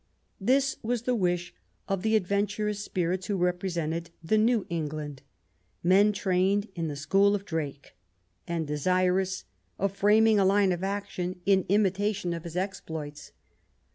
This 0.39 0.77
was 0.81 1.03
the 1.03 1.13
wish 1.13 1.53
of 1.87 2.01
the 2.01 2.15
adventurous 2.15 2.79
spirits 2.79 3.27
who 3.27 3.37
represented 3.37 4.09
the 4.23 4.39
new 4.39 4.65
England, 4.67 5.21
men 5.83 6.11
trained 6.11 6.69
in 6.73 6.87
the 6.87 6.95
school 6.95 7.35
of 7.35 7.45
Drake, 7.45 7.95
and 8.47 8.65
desirous 8.65 9.43
of 9.77 9.95
framing 9.95 10.39
a 10.39 10.43
line 10.43 10.71
of 10.71 10.83
action 10.83 11.39
in 11.45 11.67
imitation 11.69 12.33
of 12.33 12.45
his 12.45 12.57
exploits. 12.57 13.31